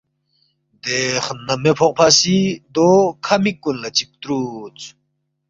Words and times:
دے 0.83 0.99
خنم 1.25 1.59
مے 1.63 1.71
فوقفا 1.79 2.07
سی 2.19 2.37
دو 2.73 2.89
کھہ 3.25 3.35
مِک 3.43 3.57
کُن 3.63 3.75
لہ 3.81 3.89
چِک 3.97 4.09
تُرودس، 4.21 4.83